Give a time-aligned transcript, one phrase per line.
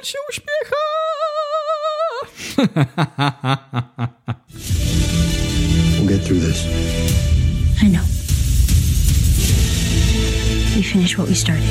[0.00, 0.76] Joel się uśmiecha!
[5.96, 6.64] We'll get through this.
[7.82, 8.04] I know.
[10.74, 11.64] We finish what we started.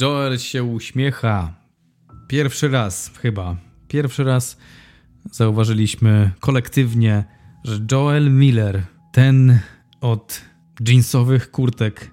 [0.00, 1.52] Joel się uśmiecha.
[2.28, 3.56] Pierwszy raz chyba.
[3.88, 4.56] Pierwszy raz
[5.30, 7.24] zauważyliśmy kolektywnie,
[7.64, 9.58] że Joel Miller, ten
[10.00, 10.42] od
[10.88, 12.10] jeansowych kurtek,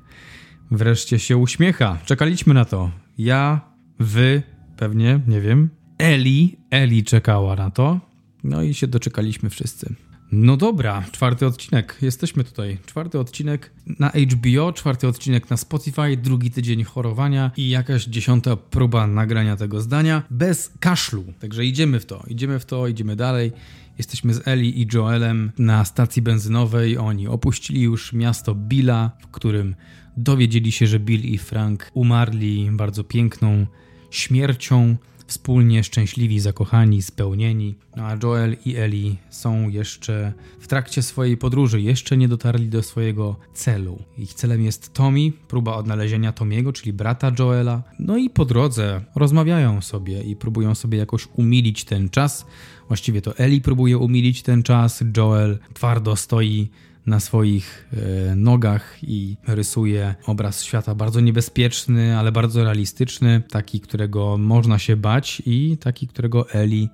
[0.72, 1.98] wreszcie się uśmiecha.
[2.06, 2.92] Czekaliśmy na to.
[3.18, 3.62] Ja,
[4.00, 4.44] wy,
[4.78, 5.70] pewnie, nie wiem.
[5.98, 8.00] Eli, Eli czekała na to.
[8.44, 9.96] No i się doczekaliśmy wszyscy.
[10.32, 11.98] No dobra, czwarty odcinek.
[12.02, 12.78] Jesteśmy tutaj.
[12.86, 19.08] Czwarty odcinek na HBO, czwarty odcinek na Spotify, drugi tydzień chorowania i jakaś dziesiąta próba
[19.08, 21.24] nagrania tego zdania bez kaszlu.
[21.40, 23.52] Także idziemy w to, idziemy w to, idziemy dalej.
[23.98, 26.98] Jesteśmy z Eli i Joelem na stacji benzynowej.
[26.98, 29.76] Oni opuścili już miasto Billa, w którym
[30.18, 33.66] dowiedzieli się, że Bill i Frank umarli bardzo piękną
[34.12, 34.96] śmiercią
[35.32, 37.76] wspólnie szczęśliwi, zakochani, spełnieni.
[37.96, 42.84] No a Joel i Ellie są jeszcze w trakcie swojej podróży, jeszcze nie dotarli do
[42.84, 44.00] swojego celu.
[44.18, 47.84] Ich celem jest Tommy, próba odnalezienia Tomiego, czyli brata Joela.
[48.00, 52.46] No i po drodze rozmawiają sobie i próbują sobie jakoś umilić ten czas.
[52.88, 56.70] Właściwie to Ellie próbuje umilić ten czas, Joel twardo stoi
[57.06, 64.38] na swoich e, nogach i rysuje obraz świata bardzo niebezpieczny, ale bardzo realistyczny, taki, którego
[64.38, 66.90] można się bać i taki, którego Eli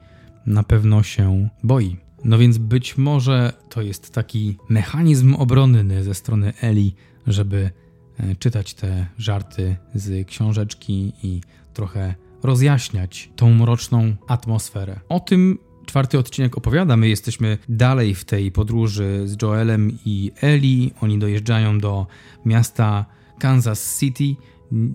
[0.45, 1.97] na pewno się boi.
[2.23, 6.95] No więc być może to jest taki mechanizm obronny ze strony Eli,
[7.27, 7.71] żeby
[8.17, 11.41] e, czytać te żarty z książeczki i
[11.73, 14.99] trochę rozjaśniać tą mroczną atmosferę.
[15.09, 16.97] O tym czwarty odcinek opowiada.
[16.97, 20.91] My jesteśmy dalej w tej podróży z Joelem i Eli.
[21.01, 22.07] Oni dojeżdżają do
[22.45, 23.05] miasta
[23.39, 24.35] Kansas City.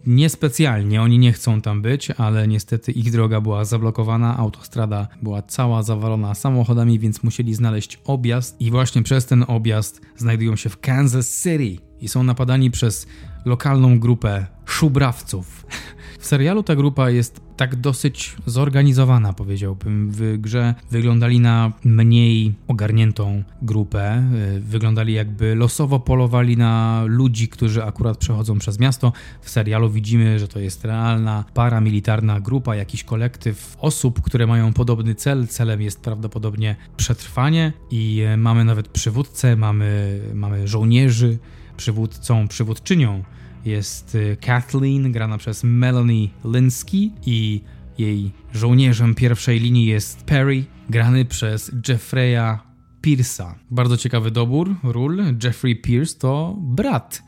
[0.06, 5.82] Niespecjalnie, oni nie chcą tam być, ale niestety ich droga była zablokowana, autostrada była cała
[5.82, 11.42] zawalona samochodami, więc musieli znaleźć objazd i właśnie przez ten objazd znajdują się w Kansas
[11.42, 13.06] City i są napadani przez
[13.44, 15.66] lokalną grupę szubrawców.
[16.20, 20.10] W serialu ta grupa jest tak dosyć zorganizowana, powiedziałbym.
[20.10, 24.22] W grze wyglądali na mniej ogarniętą grupę.
[24.60, 29.12] Wyglądali jakby losowo polowali na ludzi, którzy akurat przechodzą przez miasto.
[29.40, 35.14] W serialu widzimy, że to jest realna paramilitarna grupa, jakiś kolektyw osób, które mają podobny
[35.14, 35.48] cel.
[35.48, 41.38] Celem jest prawdopodobnie przetrwanie i mamy nawet przywódcę, mamy, mamy żołnierzy.
[41.76, 43.22] Przywódcą, przywódczynią
[43.64, 47.60] jest Kathleen, grana przez Melanie Linsky i
[47.98, 52.58] jej żołnierzem pierwszej linii jest Perry, grany przez Jeffreya
[53.02, 53.54] Pierce'a.
[53.70, 55.22] Bardzo ciekawy dobór ról.
[55.44, 57.22] Jeffrey Pierce to brat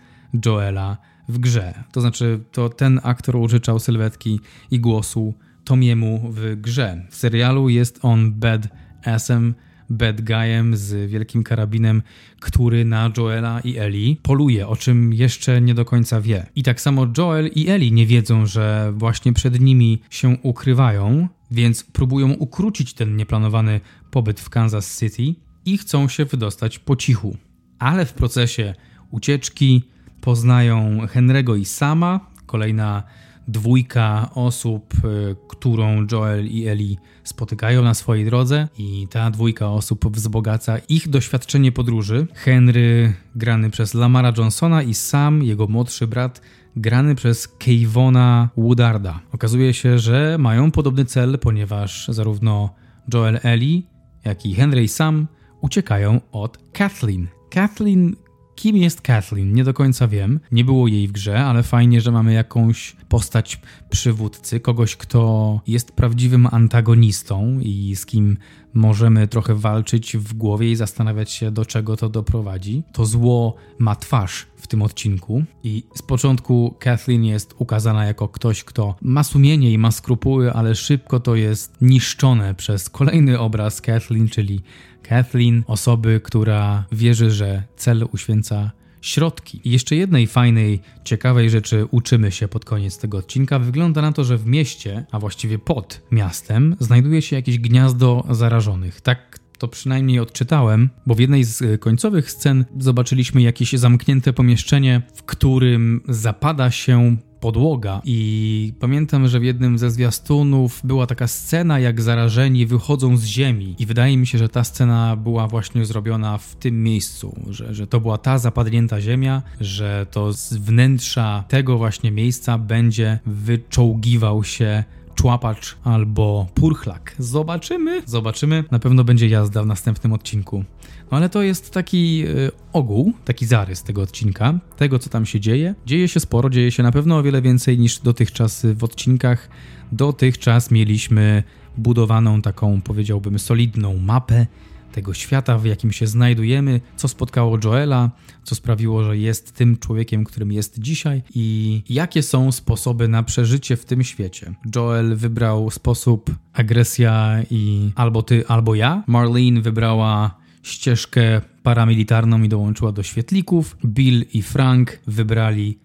[0.46, 0.96] Joela
[1.28, 1.84] w grze.
[1.92, 4.40] To znaczy, to ten aktor użyczał sylwetki
[4.70, 5.34] i głosu
[5.64, 7.06] Tomiemu w grze.
[7.10, 8.68] W serialu jest on bad
[9.04, 9.54] assem,
[9.90, 12.02] bad guyem z wielkim karabinem,
[12.40, 16.46] który na Joela i Eli poluje, o czym jeszcze nie do końca wie.
[16.56, 21.84] I tak samo Joel i Eli nie wiedzą, że właśnie przed nimi się ukrywają, więc
[21.84, 23.80] próbują ukrócić ten nieplanowany
[24.10, 25.34] pobyt w Kansas City
[25.66, 27.36] i chcą się wydostać po cichu.
[27.78, 28.74] Ale w procesie
[29.10, 29.82] ucieczki
[30.20, 33.02] poznają Henry'ego i Sama, kolejna
[33.48, 40.16] dwójka osób, y, którą Joel i Eli spotykają na swojej drodze i ta dwójka osób
[40.16, 42.26] wzbogaca ich doświadczenie podróży.
[42.34, 46.40] Henry grany przez Lamara Johnsona i Sam, jego młodszy brat,
[46.76, 49.20] grany przez Kevona Woodarda.
[49.32, 52.74] Okazuje się, że mają podobny cel, ponieważ zarówno
[53.14, 53.86] Joel Eli,
[54.24, 55.26] jak i Henry i Sam
[55.60, 57.28] uciekają od Kathleen.
[57.50, 58.16] Kathleen
[58.54, 59.54] Kim jest Kathleen?
[59.54, 60.40] Nie do końca wiem.
[60.52, 63.60] Nie było jej w grze, ale fajnie, że mamy jakąś postać
[63.90, 68.36] przywódcy, kogoś, kto jest prawdziwym antagonistą i z kim
[68.74, 72.82] możemy trochę walczyć w głowie i zastanawiać się, do czego to doprowadzi.
[72.92, 78.64] To zło ma twarz w tym odcinku i z początku Kathleen jest ukazana jako ktoś,
[78.64, 84.28] kto ma sumienie i ma skrupuły, ale szybko to jest niszczone przez kolejny obraz Kathleen,
[84.28, 84.60] czyli
[85.08, 88.70] Kathleen, osoby, która wierzy, że cel uświęca
[89.00, 89.60] środki.
[89.64, 93.58] I jeszcze jednej fajnej, ciekawej rzeczy uczymy się pod koniec tego odcinka.
[93.58, 99.00] Wygląda na to, że w mieście, a właściwie pod miastem, znajduje się jakieś gniazdo zarażonych.
[99.00, 105.02] Tak to przynajmniej odczytałem, bo w jednej z e, końcowych scen zobaczyliśmy jakieś zamknięte pomieszczenie,
[105.14, 108.00] w którym zapada się podłoga.
[108.04, 113.76] I pamiętam, że w jednym ze zwiastunów była taka scena, jak zarażeni wychodzą z ziemi.
[113.78, 117.86] I wydaje mi się, że ta scena była właśnie zrobiona w tym miejscu, że, że
[117.86, 124.84] to była ta zapadnięta ziemia, że to z wnętrza tego właśnie miejsca będzie wyczołgiwał się
[125.14, 127.14] człapacz albo purchlak.
[127.18, 128.64] Zobaczymy, zobaczymy.
[128.70, 130.64] Na pewno będzie jazda w następnym odcinku.
[131.10, 135.40] No ale to jest taki y, ogół, taki zarys tego odcinka, tego co tam się
[135.40, 135.74] dzieje.
[135.86, 139.48] Dzieje się sporo, dzieje się na pewno o wiele więcej niż dotychczas w odcinkach.
[139.92, 141.42] Dotychczas mieliśmy
[141.76, 144.46] budowaną taką, powiedziałbym, solidną mapę
[144.94, 148.10] tego świata, w jakim się znajdujemy, co spotkało Joela,
[148.42, 153.76] co sprawiło, że jest tym człowiekiem, którym jest dzisiaj i jakie są sposoby na przeżycie
[153.76, 154.54] w tym świecie.
[154.76, 159.02] Joel wybrał sposób agresja i albo ty, albo ja.
[159.06, 163.76] Marlene wybrała ścieżkę paramilitarną i dołączyła do świetlików.
[163.84, 165.78] Bill i Frank wybrali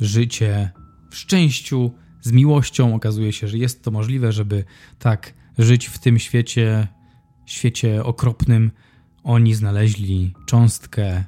[0.00, 0.70] życie
[1.10, 1.90] w szczęściu,
[2.22, 2.94] z miłością.
[2.94, 4.64] Okazuje się, że jest to możliwe, żeby
[4.98, 6.88] tak żyć w tym świecie
[7.50, 8.70] świecie okropnym
[9.24, 11.24] oni znaleźli cząstkę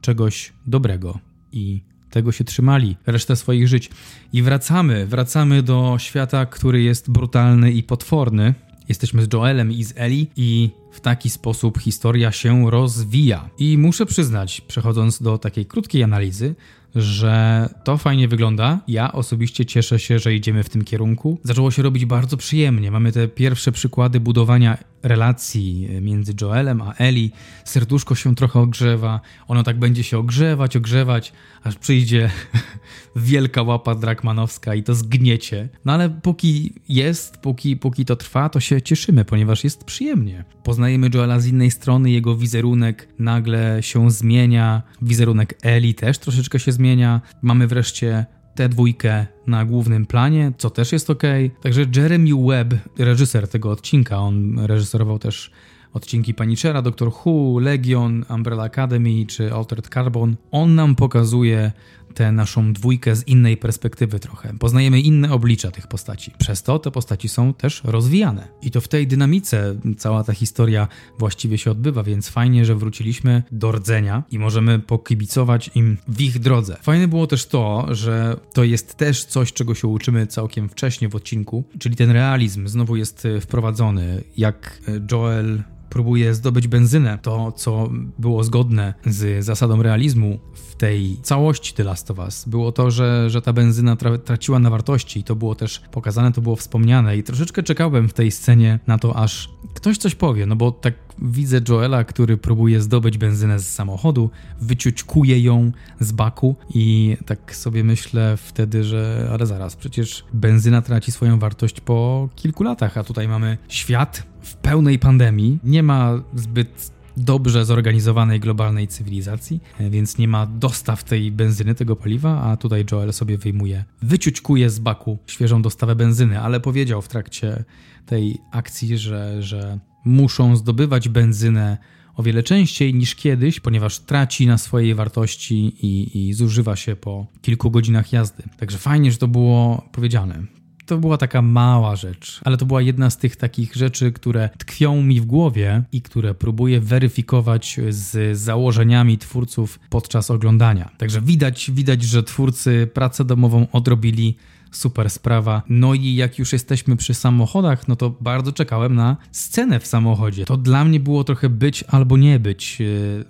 [0.00, 1.18] czegoś dobrego
[1.52, 3.90] i tego się trzymali resztę swoich żyć.
[4.32, 8.54] I wracamy, wracamy do świata, który jest brutalny i potworny.
[8.88, 13.50] Jesteśmy z Joelem i z Ellie i w taki sposób historia się rozwija.
[13.58, 16.54] I muszę przyznać, przechodząc do takiej krótkiej analizy,
[16.94, 18.80] że to fajnie wygląda.
[18.88, 21.38] Ja osobiście cieszę się, że idziemy w tym kierunku.
[21.42, 22.90] Zaczęło się robić bardzo przyjemnie.
[22.90, 27.32] Mamy te pierwsze przykłady budowania relacji między Joelem a Eli.
[27.64, 29.20] Serduszko się trochę ogrzewa.
[29.48, 31.32] Ono tak będzie się ogrzewać, ogrzewać,
[31.62, 32.30] aż przyjdzie
[33.16, 35.68] wielka łapa drakmanowska i to zgniecie.
[35.84, 40.44] No ale póki jest, póki, póki to trwa, to się cieszymy, ponieważ jest przyjemnie.
[40.62, 44.82] Poznajemy Joela z innej strony, jego wizerunek nagle się zmienia.
[45.02, 47.20] Wizerunek Eli też troszeczkę się zmienia.
[47.42, 51.22] Mamy wreszcie tę dwójkę na głównym planie, co też jest ok.
[51.62, 55.50] Także Jeremy Webb, reżyser tego odcinka, on reżyserował też
[55.92, 60.36] odcinki Panichera, Doctor Who, Legion, Umbrella Academy czy Altered Carbon.
[60.50, 61.72] On nam pokazuje
[62.14, 64.54] tę naszą dwójkę z innej perspektywy trochę.
[64.58, 66.32] Poznajemy inne oblicza tych postaci.
[66.38, 68.48] Przez to te postaci są też rozwijane.
[68.62, 73.42] I to w tej dynamice cała ta historia właściwie się odbywa, więc fajnie, że wróciliśmy
[73.52, 76.76] do rdzenia i możemy pokibicować im w ich drodze.
[76.82, 81.16] Fajne było też to, że to jest też coś, czego się uczymy całkiem wcześnie w
[81.16, 84.82] odcinku, czyli ten realizm znowu jest wprowadzony, jak
[85.12, 87.88] Joel próbuje zdobyć benzynę, to co
[88.18, 93.30] było zgodne z zasadą realizmu w tej całości The Last of Us, było to, że,
[93.30, 95.20] że ta benzyna tra traciła na wartości.
[95.20, 97.16] I to było też pokazane, to było wspomniane.
[97.16, 100.94] I troszeczkę czekałem w tej scenie na to, aż ktoś coś powie, no bo tak
[101.22, 104.30] widzę Joela, który próbuje zdobyć benzynę z samochodu,
[104.60, 111.12] wyciućkuje ją z baku i tak sobie myślę wtedy, że ale zaraz, przecież benzyna traci
[111.12, 115.58] swoją wartość po kilku latach, a tutaj mamy świat w pełnej pandemii.
[115.64, 122.42] Nie ma zbyt dobrze zorganizowanej globalnej cywilizacji, więc nie ma dostaw tej benzyny, tego paliwa,
[122.42, 127.64] a tutaj Joel sobie wyjmuje, wyciućkuje z baku świeżą dostawę benzyny, ale powiedział w trakcie
[128.06, 131.78] tej akcji, że, że muszą zdobywać benzynę
[132.16, 135.54] o wiele częściej niż kiedyś, ponieważ traci na swojej wartości
[135.86, 138.42] i, i zużywa się po kilku godzinach jazdy.
[138.58, 140.42] Także fajnie, że to było powiedziane.
[140.86, 145.02] To była taka mała rzecz, ale to była jedna z tych takich rzeczy, które tkwią
[145.02, 150.90] mi w głowie i które próbuję weryfikować z założeniami twórców podczas oglądania.
[150.98, 154.36] Także widać, widać, że twórcy pracę domową odrobili
[154.70, 155.62] super sprawa.
[155.68, 160.44] No i jak już jesteśmy przy samochodach, no to bardzo czekałem na scenę w samochodzie.
[160.44, 162.84] To dla mnie było trochę być albo nie być e,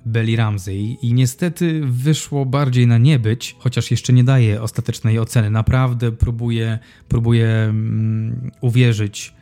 [0.07, 5.51] Belly Ramsey i niestety wyszło bardziej na nie być, chociaż jeszcze nie daję ostatecznej oceny.
[5.51, 6.79] Naprawdę próbuję,
[7.09, 9.40] próbuję mm, uwierzyć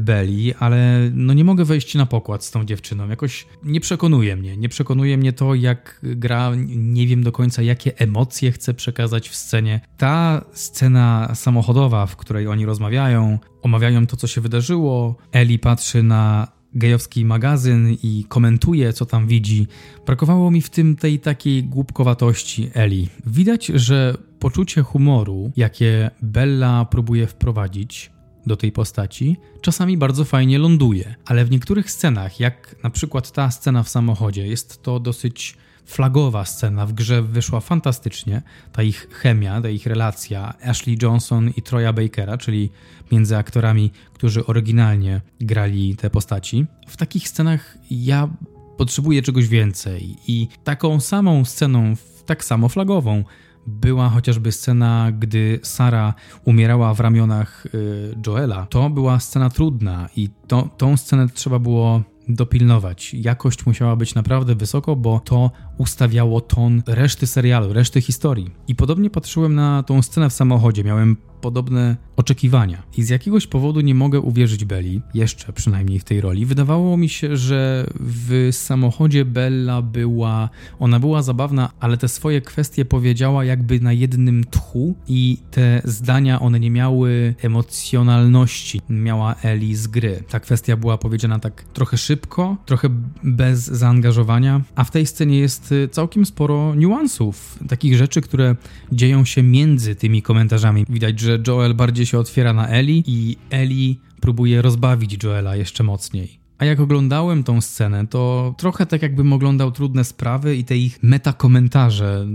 [0.00, 3.08] Beli, ale no nie mogę wejść na pokład z tą dziewczyną.
[3.08, 4.56] Jakoś nie przekonuje mnie.
[4.56, 9.36] Nie przekonuje mnie to, jak gra, nie wiem do końca, jakie emocje chce przekazać w
[9.36, 9.80] scenie.
[9.96, 15.16] Ta scena samochodowa, w której oni rozmawiają, omawiają to, co się wydarzyło.
[15.32, 19.66] Eli patrzy na gejowski magazyn i komentuje, co tam widzi.
[20.06, 23.08] Brakowało mi w tym tej takiej głupkowatości Eli.
[23.26, 28.10] Widać, że poczucie humoru, jakie Bella próbuje wprowadzić,
[28.46, 33.50] do tej postaci, czasami bardzo fajnie ląduje, ale w niektórych scenach, jak na przykład ta
[33.50, 35.56] scena w samochodzie, jest to dosyć
[35.90, 38.42] flagowa scena w grze wyszła fantastycznie.
[38.72, 42.70] Ta ich chemia, ta ich relacja Ashley Johnson i Troya Bakera, czyli
[43.12, 46.66] między aktorami, którzy oryginalnie grali te postaci.
[46.88, 48.28] W takich scenach ja
[48.76, 51.94] potrzebuję czegoś więcej i taką samą sceną,
[52.26, 53.24] tak samo flagową,
[53.66, 56.14] była chociażby scena, gdy Sara
[56.44, 58.66] umierała w ramionach y, Joela.
[58.66, 63.14] To była scena trudna i to, tą scenę trzeba było dopilnować.
[63.14, 68.50] Jakość musiała być naprawdę wysoko, bo to ustawiało ton reszty serialu, reszty historii.
[68.68, 70.84] I podobnie patrzyłem na tą scenę w samochodzie.
[70.84, 72.82] Miałem podobne oczekiwania.
[72.96, 76.46] I z jakiegoś powodu nie mogę uwierzyć Belli, jeszcze przynajmniej w tej roli.
[76.46, 82.84] Wydawało mi się, że w samochodzie Bella była, ona była zabawna, ale te swoje kwestie
[82.84, 89.86] powiedziała jakby na jednym tchu i te zdania, one nie miały emocjonalności, miała Eli z
[89.86, 90.22] gry.
[90.28, 92.88] Ta kwestia była powiedziana tak trochę szybko, trochę
[93.24, 98.56] bez zaangażowania, a w tej scenie jest całkiem sporo niuansów, takich rzeczy, które
[98.92, 100.84] dzieją się między tymi komentarzami.
[100.88, 106.39] Widać, że Joel bardziej się otwiera na Eli i Eli próbuje rozbawić Joela jeszcze mocniej.
[106.60, 111.02] A jak oglądałem tą scenę, to trochę tak jakbym oglądał trudne sprawy i te ich
[111.02, 112.26] metakomentarze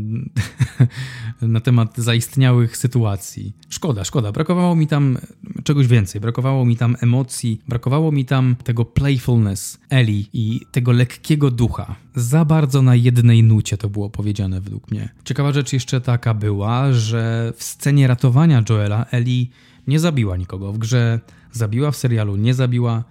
[1.42, 3.54] na temat zaistniałych sytuacji.
[3.70, 4.32] Szkoda, szkoda.
[4.32, 5.18] Brakowało mi tam
[5.64, 6.22] czegoś więcej.
[6.22, 11.96] Brakowało mi tam emocji, brakowało mi tam tego playfulness Eli i tego lekkiego ducha.
[12.16, 15.10] Za bardzo na jednej nucie to było powiedziane według mnie.
[15.24, 19.50] Ciekawa rzecz jeszcze taka była, że w scenie ratowania Joela Eli
[19.88, 20.74] nie zabiła nikogo.
[20.74, 21.20] W grze
[21.52, 23.04] zabiła, w serialu nie zabiła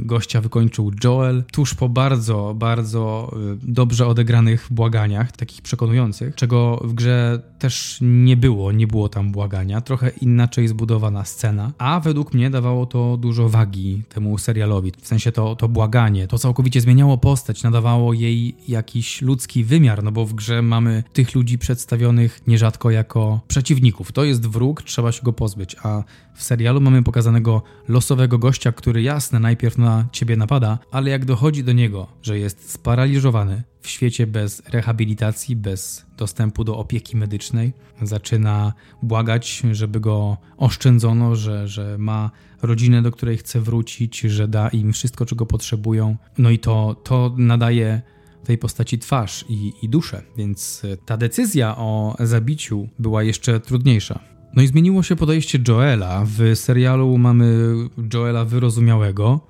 [0.00, 6.94] gościa wykończył Joel tuż po bardzo, bardzo e, dobrze odegranych błaganiach, takich przekonujących, czego w
[6.94, 12.50] grze też nie było, nie było tam błagania, trochę inaczej zbudowana scena, a według mnie
[12.50, 17.62] dawało to dużo wagi temu serialowi, w sensie to, to błaganie, to całkowicie zmieniało postać,
[17.62, 23.40] nadawało jej jakiś ludzki wymiar, no bo w grze mamy tych ludzi przedstawionych nierzadko jako
[23.48, 26.02] przeciwników, to jest wróg, trzeba się go pozbyć, a
[26.34, 31.64] w serialu mamy pokazanego losowego gościa, który jasne najpierw na ciebie napada, ale jak dochodzi
[31.64, 37.72] do niego, że jest sparaliżowany w świecie bez rehabilitacji, bez dostępu do opieki medycznej,
[38.02, 38.72] zaczyna
[39.02, 42.30] błagać, żeby go oszczędzono, że, że ma
[42.62, 46.16] rodzinę, do której chce wrócić, że da im wszystko, czego potrzebują.
[46.38, 48.02] No i to, to nadaje
[48.44, 54.35] tej postaci twarz i, i duszę, więc ta decyzja o zabiciu była jeszcze trudniejsza.
[54.54, 56.24] No i zmieniło się podejście Joela.
[56.26, 57.74] W serialu mamy
[58.14, 59.40] Joela wyrozumiałego.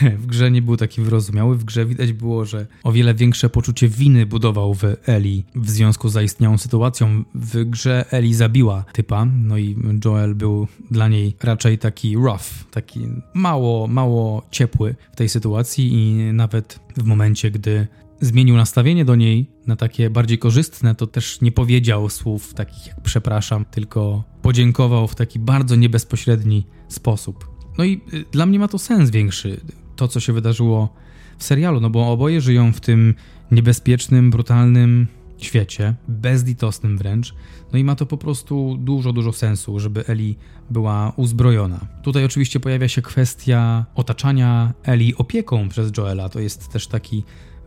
[0.18, 1.56] W grze nie był taki wyrozumiały.
[1.56, 6.08] W grze widać było, że o wiele większe poczucie winy budował w Eli w związku
[6.08, 7.24] z zaistniałą sytuacją.
[7.34, 13.00] W grze Eli zabiła typa, no i Joel był dla niej raczej taki rough, taki
[13.34, 17.86] mało, mało ciepły w tej sytuacji i nawet w momencie, gdy
[18.22, 23.00] zmienił nastawienie do niej na takie bardziej korzystne, to też nie powiedział słów takich jak
[23.02, 27.48] przepraszam, tylko podziękował w taki bardzo niebezpośredni sposób.
[27.78, 29.60] No i y, dla mnie ma to sens większy,
[29.96, 30.94] to co się wydarzyło
[31.38, 33.14] w serialu, no bo oboje żyją w tym
[33.50, 35.06] niebezpiecznym, brutalnym
[35.38, 37.34] świecie, bezlitosnym wręcz.
[37.72, 40.36] No i ma to po prostu dużo, dużo sensu, żeby Eli
[40.70, 41.80] była uzbrojona.
[42.02, 46.28] Tutaj oczywiście pojawia się kwestia otaczania Eli opieką przez Joela.
[46.28, 47.24] To jest też taki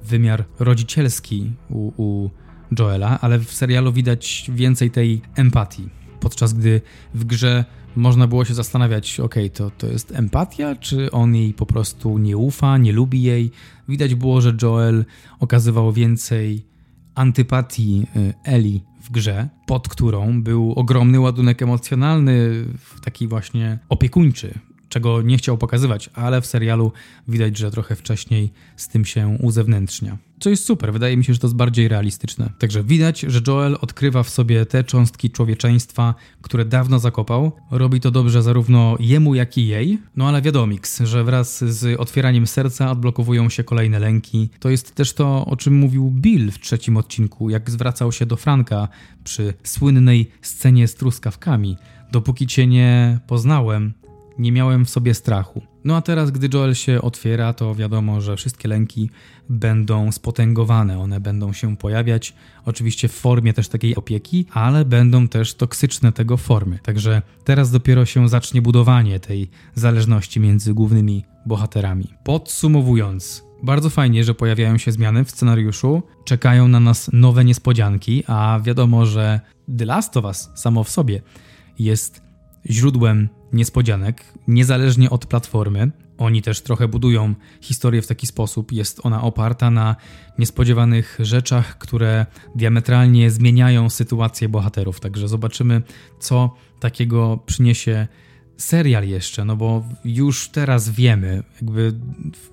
[0.08, 2.30] wymiar rodzicielski u, u
[2.80, 5.90] Joela, ale w serialu widać więcej tej empatii.
[6.20, 6.82] Podczas gdy
[7.14, 11.66] w grze można było się zastanawiać, ok, to, to jest empatia, czy on jej po
[11.66, 13.52] prostu nie ufa, nie lubi jej.
[13.90, 15.06] Widać było, że Joel
[15.40, 16.66] okazywał więcej
[17.16, 22.66] antypatii y, Eli w grze, pod którą był ogromny ładunek emocjonalny,
[23.04, 24.60] taki właśnie opiekuńczy
[24.90, 26.92] czego nie chciał pokazywać, ale w serialu
[27.28, 30.18] widać, że trochę wcześniej z tym się uzewnętrznia.
[30.40, 32.50] Co jest super, wydaje mi się, że to jest bardziej realistyczne.
[32.60, 37.52] Także widać, że Joel odkrywa w sobie te cząstki człowieczeństwa, które dawno zakopał.
[37.72, 40.00] Robi to dobrze zarówno jemu, jak i jej.
[40.16, 44.50] No ale wiadomiks, że wraz z otwieraniem serca odblokowują się kolejne lęki.
[44.60, 48.38] To jest też to, o czym mówił Bill w trzecim odcinku, jak zwracał się do
[48.38, 48.88] Franka
[49.24, 51.78] przy słynnej scenie z truskawkami.
[52.12, 53.94] Dopóki cię nie poznałem,
[54.40, 55.62] nie miałem w sobie strachu.
[55.84, 59.10] No a teraz, gdy Joel się otwiera, to wiadomo, że wszystkie lęki
[59.50, 62.34] będą spotęgowane, one będą się pojawiać,
[62.66, 66.80] oczywiście w formie też takiej opieki, ale będą też toksyczne tego formy.
[66.84, 72.08] Także teraz dopiero się zacznie budowanie tej zależności między głównymi bohaterami.
[72.24, 78.60] Podsumowując, bardzo fajnie, że pojawiają się zmiany w scenariuszu, czekają na nas nowe niespodzianki, a
[78.64, 79.40] wiadomo, że
[79.78, 81.22] The Last of Us samo w sobie
[81.80, 82.25] jest
[82.70, 85.92] źródłem niespodzianek, niezależnie od platformy.
[86.18, 88.72] Oni też trochę budują historię w taki sposób.
[88.72, 89.96] Jest ona oparta na
[90.40, 95.00] niespodziewanych rzeczach, które diametralnie zmieniają sytuację bohaterów.
[95.00, 95.82] Także zobaczymy,
[96.20, 98.08] co takiego przyniesie
[98.58, 101.94] serial jeszcze, no bo już teraz wiemy, jakby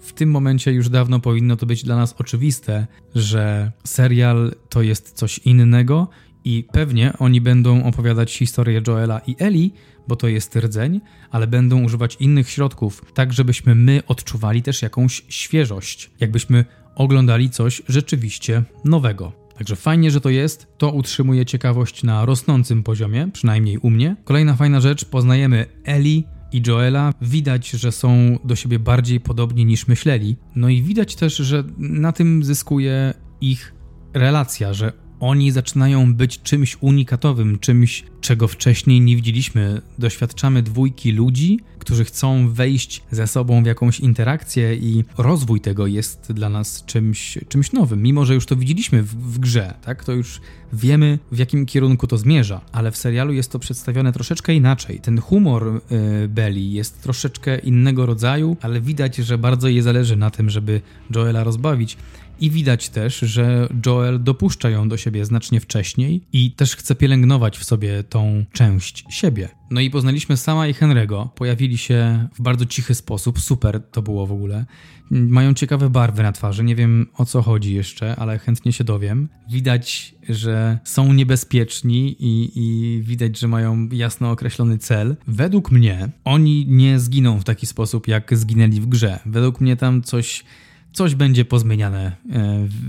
[0.01, 5.13] w tym momencie już dawno powinno to być dla nas oczywiste, że serial to jest
[5.13, 6.09] coś innego
[6.45, 9.73] i pewnie oni będą opowiadać historię Joela i Eli,
[10.09, 15.25] bo to jest rdzeń, ale będą używać innych środków, tak żebyśmy my odczuwali też jakąś
[15.29, 19.33] świeżość, jakbyśmy oglądali coś rzeczywiście nowego.
[19.59, 20.67] Także fajnie, że to jest.
[20.79, 24.17] To utrzymuje ciekawość na rosnącym poziomie, przynajmniej u mnie.
[24.25, 27.13] Kolejna fajna rzecz, poznajemy Eli i Joela.
[27.23, 30.37] Widać, że są do siebie bardziej podobni niż myśleli.
[30.55, 33.75] No i widać też, że na tym zyskuje ich
[34.15, 34.93] relacja, że
[35.23, 39.81] oni zaczynają być czymś unikatowym, czymś, czego wcześniej nie widzieliśmy.
[39.99, 46.33] Doświadczamy dwójki ludzi, którzy chcą wejść ze sobą w jakąś interakcję i rozwój tego jest
[46.33, 50.05] dla nas czymś, czymś nowym, mimo że już to widzieliśmy w, w grze, tak?
[50.05, 50.41] To już
[50.73, 55.01] wiemy, w jakim kierunku to zmierza, ale w serialu jest to przedstawione troszeczkę inaczej.
[55.01, 60.31] Ten humor yy, Belly jest troszeczkę innego rodzaju, ale widać, że bardzo jej zależy na
[60.31, 60.81] tym, żeby
[61.15, 61.97] Joela rozbawić.
[62.41, 67.59] I widać też, że Joel dopuszcza ją do siebie znacznie wcześniej i też chce pielęgnować
[67.59, 69.49] w sobie tą część siebie.
[69.71, 71.29] No i poznaliśmy sama i Henry'ego.
[71.29, 73.41] Pojawili się w bardzo cichy sposób.
[73.41, 74.67] Super to było w ogóle.
[75.11, 76.65] Mają ciekawe barwy na twarzy.
[76.65, 79.29] Nie wiem o co chodzi jeszcze, ale chętnie się dowiem.
[79.51, 85.17] Widać, że są niebezpieczni i, i widać, że mają jasno określony cel.
[85.27, 89.19] Według mnie oni nie zginą w taki sposób, jak zginęli w grze.
[89.27, 90.45] Według mnie tam coś
[90.93, 92.13] coś będzie pozmieniane e,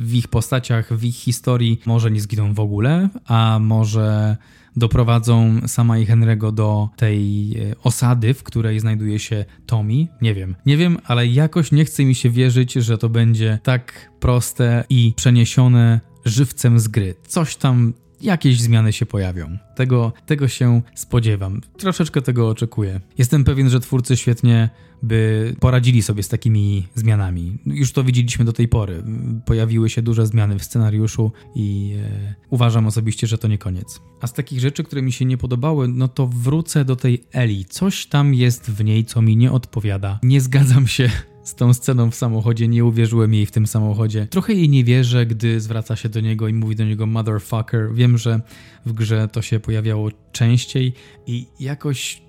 [0.04, 1.80] w ich postaciach, w ich historii.
[1.86, 4.38] Może nie zginą w ogóle, a może
[4.76, 10.08] doprowadzą sama i Henry'ego do tej e, osady, w której znajduje się Tommy.
[10.22, 10.56] Nie wiem.
[10.66, 15.14] Nie wiem, ale jakoś nie chce mi się wierzyć, że to będzie tak proste i
[15.16, 17.16] przeniesione żywcem z gry.
[17.28, 17.94] Coś tam
[18.24, 19.58] jakieś zmiany się pojawią.
[19.76, 21.62] Tego, tego się spodziewam.
[21.78, 23.02] Troszeczkę tego oczekuję.
[23.18, 24.70] Jestem pewien, że twórcy świetnie
[25.04, 27.58] by poradzili sobie z takimi zmianami.
[27.66, 29.04] Już to widzieliśmy do tej pory.
[29.46, 34.02] Pojawiły się duże zmiany w scenariuszu i e, uważam osobiście, że to nie koniec.
[34.22, 37.66] A z takich rzeczy, które mi się nie podobały, no to wrócę do tej Eli.
[37.66, 40.20] Coś tam jest w niej, co mi nie odpowiada.
[40.24, 41.10] Nie zgadzam się
[41.44, 44.28] z tą sceną w samochodzie, nie uwierzyłem jej w tym samochodzie.
[44.28, 47.94] Trochę jej nie wierzę, gdy zwraca się do niego i mówi do niego motherfucker.
[47.94, 48.42] Wiem, że
[48.86, 50.94] w grze to się pojawiało częściej
[51.28, 52.24] i jakoś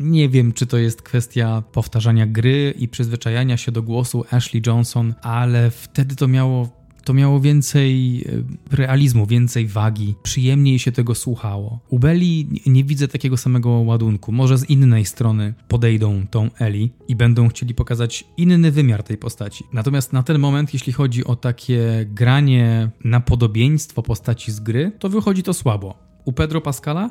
[0.00, 5.14] nie wiem, czy to jest kwestia powtarzania gry i przyzwyczajania się do głosu Ashley Johnson,
[5.22, 6.79] ale wtedy to miało
[7.10, 8.24] to miało więcej
[8.72, 11.80] e, realizmu, więcej wagi, przyjemniej się tego słuchało.
[11.88, 14.32] U Belli nie widzę takiego samego ładunku.
[14.32, 19.64] Może z innej strony podejdą tą Eli i będą chcieli pokazać inny wymiar tej postaci.
[19.72, 25.08] Natomiast na ten moment, jeśli chodzi o takie granie na podobieństwo postaci z gry, to
[25.08, 25.94] wychodzi to słabo.
[26.24, 27.10] U Pedro Pascala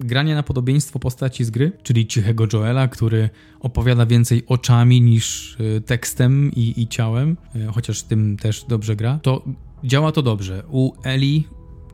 [0.00, 3.30] granie na podobieństwo postaci z gry, czyli cichego Joela, który
[3.60, 9.18] opowiada więcej oczami niż y, tekstem i, i ciałem, y, chociaż tym też dobrze gra,
[9.22, 9.44] to
[9.84, 10.62] działa to dobrze.
[10.68, 11.44] U Eli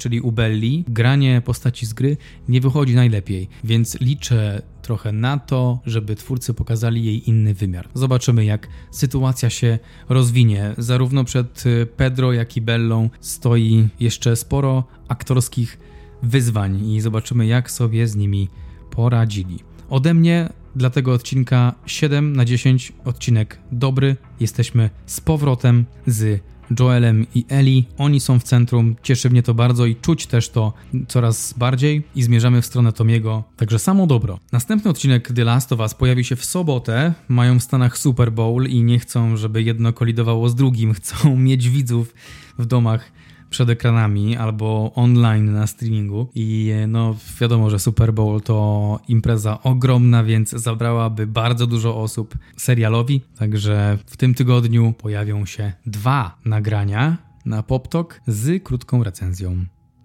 [0.00, 2.16] czyli u Belli, granie postaci z gry
[2.48, 7.88] nie wychodzi najlepiej, więc liczę trochę na to, żeby twórcy pokazali jej inny wymiar.
[7.94, 10.74] Zobaczymy, jak sytuacja się rozwinie.
[10.78, 15.78] Zarówno przed y, Pedro, jak i Bellą stoi jeszcze sporo aktorskich
[16.22, 18.48] wyzwań i zobaczymy, jak sobie z nimi
[18.90, 19.59] poradzili.
[19.90, 24.16] Ode mnie dla tego odcinka 7 na 10 odcinek dobry.
[24.40, 26.42] Jesteśmy z powrotem z
[26.80, 27.85] Joelem i Eli.
[27.98, 30.72] Oni są w centrum, cieszy mnie to bardzo i czuć też to
[31.09, 34.38] coraz bardziej i zmierzamy w stronę Tomiego, także samo dobro.
[34.52, 38.66] Następny odcinek The Last of Us pojawi się w sobotę, mają w Stanach Super Bowl
[38.66, 42.14] i nie chcą, żeby jedno kolidowało z drugim, chcą mieć widzów
[42.59, 43.12] w domach
[43.50, 46.30] przed ekranami albo online na streamingu.
[46.34, 53.20] I no wiadomo, że Super Bowl to impreza ogromna, więc zabrałaby bardzo dużo osób serialowi.
[53.38, 59.64] Także w tym tygodniu pojawią się dwa nagrania na PopTok z krótką recenzją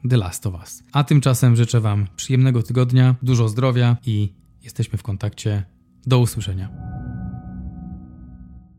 [0.09, 0.83] The Last of Us.
[0.91, 5.63] A tymczasem życzę Wam przyjemnego tygodnia, dużo zdrowia i jesteśmy w kontakcie.
[6.07, 7.04] Do usłyszenia.